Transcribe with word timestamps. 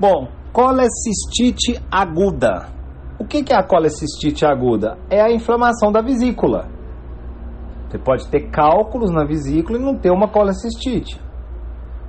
Bom, 0.00 0.28
colecistite 0.52 1.82
aguda. 1.90 2.68
O 3.18 3.24
que 3.24 3.44
é 3.52 3.56
a 3.56 3.64
colecistite 3.64 4.46
aguda? 4.46 4.96
É 5.10 5.20
a 5.20 5.28
inflamação 5.28 5.90
da 5.90 6.00
vesícula. 6.00 6.68
Você 7.88 7.98
pode 7.98 8.28
ter 8.28 8.48
cálculos 8.48 9.10
na 9.10 9.24
vesícula 9.24 9.76
e 9.76 9.82
não 9.82 9.96
ter 9.96 10.12
uma 10.12 10.28
colecistite. 10.28 11.20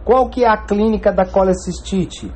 Qual 0.05 0.29
que 0.29 0.43
é 0.43 0.47
a 0.47 0.57
clínica 0.57 1.11
da 1.11 1.25
colecistite? 1.25 2.31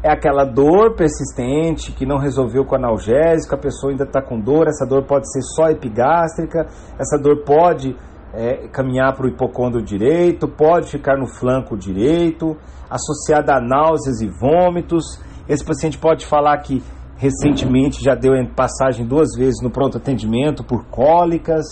É 0.00 0.12
aquela 0.12 0.44
dor 0.44 0.94
persistente 0.94 1.90
que 1.90 2.06
não 2.06 2.18
resolveu 2.18 2.64
com 2.64 2.76
analgésico, 2.76 3.56
a 3.56 3.58
pessoa 3.58 3.90
ainda 3.90 4.04
está 4.04 4.22
com 4.22 4.38
dor, 4.38 4.68
essa 4.68 4.86
dor 4.86 5.04
pode 5.06 5.28
ser 5.32 5.42
só 5.56 5.70
epigástrica, 5.70 6.68
essa 6.98 7.18
dor 7.20 7.42
pode 7.44 7.96
é, 8.34 8.68
caminhar 8.68 9.14
para 9.14 9.26
o 9.26 9.28
hipocôndrio 9.28 9.82
direito, 9.82 10.48
pode 10.48 10.90
ficar 10.90 11.16
no 11.16 11.26
flanco 11.26 11.76
direito, 11.76 12.56
associada 12.90 13.54
a 13.54 13.60
náuseas 13.60 14.20
e 14.20 14.28
vômitos. 14.28 15.20
Esse 15.48 15.64
paciente 15.64 15.98
pode 15.98 16.26
falar 16.26 16.56
que 16.58 16.82
recentemente 17.16 18.02
já 18.02 18.14
deu 18.14 18.32
passagem 18.54 19.06
duas 19.06 19.28
vezes 19.36 19.62
no 19.62 19.70
pronto 19.70 19.98
atendimento 19.98 20.64
por 20.64 20.84
cólicas, 20.86 21.64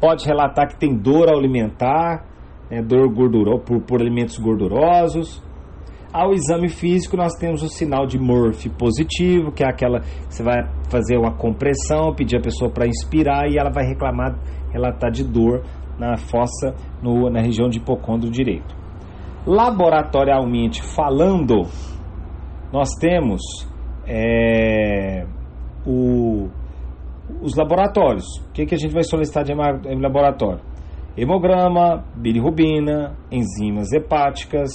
pode 0.00 0.24
relatar 0.24 0.68
que 0.68 0.78
tem 0.78 0.96
dor 0.96 1.28
alimentar, 1.28 2.24
né, 2.70 2.80
dor 2.80 3.12
gorduro, 3.12 3.58
por, 3.58 3.80
por 3.80 4.00
alimentos 4.00 4.38
gordurosos. 4.38 5.42
Ao 6.12 6.32
exame 6.32 6.68
físico, 6.70 7.16
nós 7.16 7.34
temos 7.34 7.62
o 7.62 7.68
sinal 7.68 8.06
de 8.06 8.18
Murphy 8.18 8.70
positivo, 8.70 9.52
que 9.52 9.62
é 9.62 9.68
aquela 9.68 10.00
que 10.00 10.34
você 10.34 10.42
vai 10.42 10.66
fazer 10.88 11.18
uma 11.18 11.32
compressão, 11.36 12.14
pedir 12.14 12.38
a 12.38 12.40
pessoa 12.40 12.70
para 12.70 12.86
inspirar 12.86 13.46
e 13.50 13.58
ela 13.58 13.70
vai 13.70 13.84
reclamar, 13.84 14.38
relatar 14.72 15.10
de 15.10 15.22
dor 15.22 15.62
na 15.98 16.16
fossa, 16.16 16.74
no, 17.02 17.28
na 17.30 17.40
região 17.40 17.68
de 17.68 17.78
hipocôndrio 17.78 18.30
direito. 18.30 18.76
Laboratorialmente 19.46 20.82
falando, 20.82 21.62
nós 22.72 22.90
temos 23.00 23.40
é, 24.06 25.26
o, 25.86 26.48
os 27.42 27.56
laboratórios. 27.56 28.24
O 28.48 28.52
que, 28.52 28.66
que 28.66 28.74
a 28.74 28.78
gente 28.78 28.92
vai 28.92 29.02
solicitar 29.02 29.44
de 29.44 29.54
laboratório? 29.54 30.60
Hemograma, 31.16 32.04
bilirrubina, 32.14 33.16
enzimas 33.30 33.92
hepáticas 33.92 34.70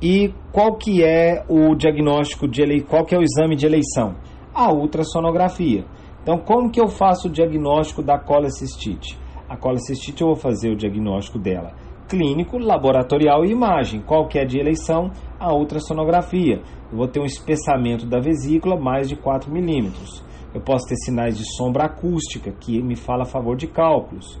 e 0.00 0.32
qual 0.52 0.76
que 0.76 1.02
é 1.02 1.44
o 1.48 1.74
diagnóstico 1.74 2.46
de 2.48 2.82
qual 2.82 3.04
que 3.04 3.14
é 3.14 3.18
o 3.18 3.22
exame 3.22 3.56
de 3.56 3.66
eleição? 3.66 4.16
A 4.54 4.72
ultrassonografia. 4.72 5.84
Então, 6.22 6.38
como 6.38 6.70
que 6.70 6.80
eu 6.80 6.88
faço 6.88 7.28
o 7.28 7.30
diagnóstico 7.30 8.02
da 8.02 8.18
colecistite? 8.18 9.18
A 9.48 9.56
colecistite 9.56 10.22
eu 10.22 10.28
vou 10.28 10.36
fazer 10.36 10.70
o 10.70 10.76
diagnóstico 10.76 11.38
dela 11.38 11.74
clínico, 12.08 12.58
laboratorial 12.58 13.44
e 13.44 13.50
imagem. 13.50 14.00
Qual 14.00 14.28
que 14.28 14.38
é 14.38 14.44
de 14.44 14.58
eleição? 14.58 15.10
A 15.38 15.52
ultrassonografia. 15.54 16.60
Eu 16.90 16.98
vou 16.98 17.08
ter 17.08 17.20
um 17.20 17.24
espessamento 17.24 18.06
da 18.06 18.20
vesícula 18.20 18.78
mais 18.78 19.08
de 19.08 19.16
4 19.16 19.50
milímetros. 19.52 20.22
Eu 20.54 20.60
posso 20.60 20.86
ter 20.86 20.96
sinais 20.96 21.36
de 21.36 21.44
sombra 21.56 21.84
acústica, 21.84 22.52
que 22.52 22.80
me 22.80 22.94
fala 22.94 23.22
a 23.22 23.26
favor 23.26 23.56
de 23.56 23.66
cálculos. 23.66 24.40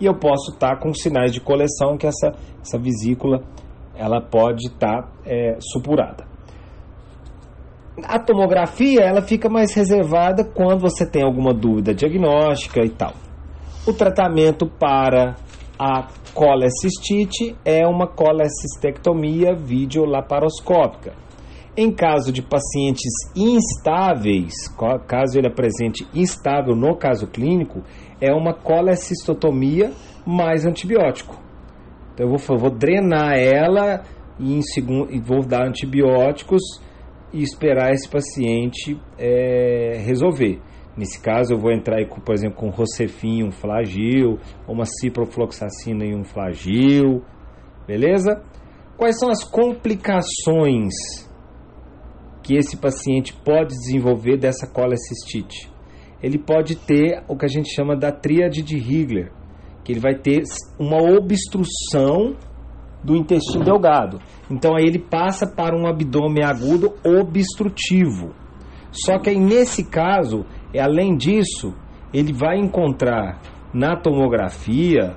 E 0.00 0.04
eu 0.04 0.14
posso 0.14 0.52
estar 0.52 0.78
com 0.78 0.92
sinais 0.92 1.32
de 1.32 1.40
coleção, 1.40 1.96
que 1.96 2.06
essa, 2.06 2.34
essa 2.60 2.78
vesícula 2.78 3.42
ela 3.96 4.20
pode 4.20 4.66
estar 4.66 5.10
é, 5.24 5.56
supurada. 5.60 6.26
A 8.02 8.18
tomografia 8.18 9.00
ela 9.00 9.22
fica 9.22 9.48
mais 9.48 9.72
reservada 9.72 10.44
quando 10.44 10.80
você 10.80 11.08
tem 11.08 11.22
alguma 11.22 11.54
dúvida 11.54 11.94
diagnóstica 11.94 12.84
e 12.84 12.90
tal. 12.90 13.23
O 13.86 13.92
tratamento 13.92 14.66
para 14.66 15.36
a 15.78 16.08
colecistite 16.32 17.54
é 17.66 17.86
uma 17.86 18.06
colecistectomia 18.06 19.54
videolaparoscópica. 19.54 21.12
Em 21.76 21.92
caso 21.92 22.32
de 22.32 22.40
pacientes 22.40 23.12
instáveis, 23.36 24.54
caso 25.06 25.36
ele 25.36 25.48
apresente 25.48 26.08
instável 26.14 26.74
no 26.74 26.96
caso 26.96 27.26
clínico, 27.26 27.82
é 28.22 28.32
uma 28.32 28.54
colecistotomia 28.54 29.92
mais 30.24 30.64
antibiótico. 30.64 31.38
Então 32.14 32.26
eu 32.26 32.38
vou, 32.38 32.58
vou 32.58 32.70
drenar 32.70 33.34
ela 33.36 34.02
e, 34.40 34.62
segundo, 34.62 35.12
e 35.12 35.20
vou 35.20 35.44
dar 35.44 35.68
antibióticos 35.68 36.62
e 37.34 37.42
esperar 37.42 37.92
esse 37.92 38.08
paciente 38.08 38.98
é, 39.18 40.00
resolver. 40.06 40.58
Nesse 40.96 41.20
caso, 41.20 41.54
eu 41.54 41.58
vou 41.58 41.72
entrar, 41.72 41.96
aí, 41.96 42.06
por 42.06 42.34
exemplo, 42.34 42.56
com 42.56 42.70
Rocefin 42.70 43.42
um 43.42 43.50
flagil, 43.50 44.38
ou 44.66 44.74
uma 44.74 44.84
ciprofloxacina 44.84 46.04
e 46.04 46.14
um 46.14 46.24
flagil, 46.24 47.22
beleza? 47.86 48.42
Quais 48.96 49.18
são 49.18 49.28
as 49.28 49.42
complicações 49.42 50.94
que 52.44 52.54
esse 52.56 52.76
paciente 52.76 53.34
pode 53.44 53.70
desenvolver 53.70 54.36
dessa 54.36 54.68
colecistite? 54.68 55.68
Ele 56.22 56.38
pode 56.38 56.76
ter 56.76 57.24
o 57.28 57.36
que 57.36 57.44
a 57.44 57.48
gente 57.48 57.74
chama 57.74 57.96
da 57.96 58.12
tríade 58.12 58.62
de 58.62 58.76
Higler, 58.76 59.32
que 59.82 59.92
ele 59.92 60.00
vai 60.00 60.14
ter 60.14 60.42
uma 60.78 60.96
obstrução 60.96 62.36
do 63.02 63.16
intestino 63.16 63.64
delgado. 63.64 64.18
Então 64.50 64.74
aí 64.74 64.84
ele 64.84 64.98
passa 64.98 65.46
para 65.46 65.76
um 65.76 65.86
abdômen 65.86 66.42
agudo 66.42 66.94
obstrutivo. 67.04 68.32
Só 68.90 69.18
que 69.18 69.28
aí 69.28 69.38
nesse 69.38 69.84
caso 69.84 70.46
além 70.80 71.16
disso, 71.16 71.74
ele 72.12 72.32
vai 72.32 72.58
encontrar 72.58 73.40
na 73.72 73.96
tomografia 73.96 75.16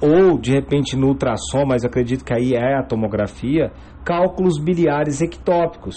ou 0.00 0.38
de 0.38 0.52
repente 0.52 0.96
no 0.96 1.08
ultrassom, 1.08 1.64
mas 1.66 1.84
acredito 1.84 2.24
que 2.24 2.34
aí 2.34 2.54
é 2.54 2.78
a 2.78 2.82
tomografia, 2.82 3.72
cálculos 4.04 4.58
biliares 4.58 5.20
ectópicos 5.20 5.96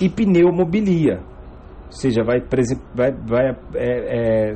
e 0.00 0.08
pneumobilia. 0.08 1.20
Ou 1.86 1.92
seja, 1.92 2.22
vai, 2.22 2.40
vai, 2.94 3.12
vai 3.12 3.50
é, 3.74 4.50
é, 4.50 4.54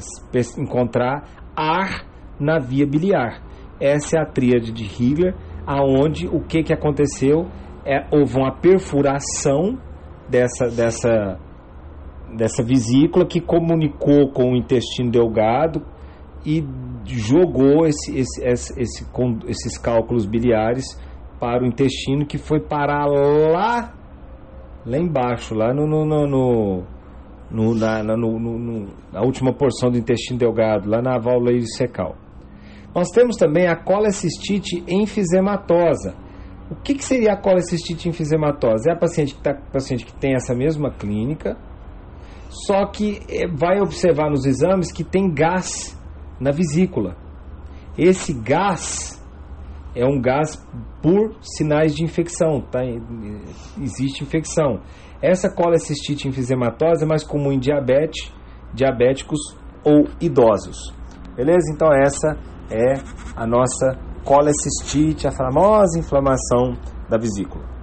encontrar 0.59 1.25
ar 1.57 2.07
na 2.39 2.59
via 2.59 2.87
biliar. 2.87 3.43
Essa 3.81 4.19
é 4.19 4.21
a 4.21 4.27
tríade 4.27 4.73
de 4.73 4.85
Higler, 4.85 5.35
aonde 5.67 6.29
o 6.29 6.41
que, 6.41 6.63
que 6.63 6.73
aconteceu? 6.73 7.47
É, 7.85 8.07
houve 8.11 8.37
uma 8.37 8.53
perfuração 8.53 9.79
dessa, 10.29 10.69
dessa, 10.69 11.39
dessa 12.37 12.63
vesícula 12.63 13.27
que 13.27 13.41
comunicou 13.41 14.31
com 14.33 14.53
o 14.53 14.57
intestino 14.57 15.11
delgado 15.11 15.83
e 16.45 16.65
jogou 17.07 17.87
esse, 17.87 18.19
esse, 18.19 18.45
esse, 18.45 18.81
esse, 18.81 19.07
esses 19.47 19.79
cálculos 19.79 20.27
biliares 20.27 20.99
para 21.41 21.63
o 21.63 21.67
intestino 21.67 22.27
que 22.27 22.39
foi 22.39 22.61
parar 22.61 23.07
lá, 23.07 23.93
lá 24.87 24.99
embaixo, 24.99 25.55
lá 25.55 25.73
no, 25.75 25.87
no, 25.87 26.05
no, 26.05 26.27
no, 26.27 26.85
no 27.51 27.75
na, 27.75 28.03
no, 28.03 28.39
no, 28.39 28.87
na 29.13 29.23
última 29.23 29.53
porção 29.53 29.91
do 29.91 29.99
intestino 29.99 30.39
delgado, 30.39 30.89
lá 30.89 31.03
na 31.03 31.19
válvula 31.19 31.51
ileocecal. 31.53 32.17
Nós 32.95 33.09
temos 33.11 33.37
também 33.37 33.67
a 33.67 33.75
colecistite 33.75 34.85
enfisematosa, 34.87 36.15
o 36.75 36.83
que, 36.83 36.95
que 36.95 37.05
seria 37.05 37.33
a 37.33 37.37
colecistite 37.37 38.09
enfisematose? 38.09 38.89
É 38.89 38.93
a 38.93 38.97
paciente 38.97 39.35
que, 39.35 39.43
tá, 39.43 39.55
paciente 39.73 40.05
que 40.05 40.13
tem 40.15 40.35
essa 40.35 40.55
mesma 40.55 40.91
clínica, 40.91 41.57
só 42.49 42.87
que 42.87 43.21
eh, 43.29 43.49
vai 43.49 43.81
observar 43.81 44.31
nos 44.31 44.45
exames 44.45 44.93
que 44.93 45.05
tem 45.05 45.33
gás 45.33 45.99
na 46.41 46.51
vesícula. 46.51 47.17
Esse 47.97 48.33
gás 48.35 49.23
é 49.95 50.05
um 50.05 50.21
gás 50.21 50.61
por 51.01 51.37
sinais 51.41 51.95
de 51.95 52.05
infecção, 52.05 52.61
tá? 52.61 52.81
Existe 53.81 54.25
infecção. 54.25 54.81
Essa 55.23 55.49
colecistite 55.49 56.29
enfisematose 56.29 57.05
é 57.05 57.07
mais 57.07 57.25
comum 57.25 57.53
em 57.53 57.59
diabetes, 57.59 58.33
diabéticos 58.75 59.39
ou 59.85 60.09
idosos. 60.21 60.93
Beleza? 61.37 61.73
Então 61.73 61.89
essa 61.93 62.37
é 62.71 62.95
a 63.37 63.47
nossa 63.47 63.99
colecistite, 64.25 65.27
a 65.27 65.33
famosa 65.33 65.99
inflamação 65.99 66.77
da 67.09 67.19
vesícula. 67.19 67.74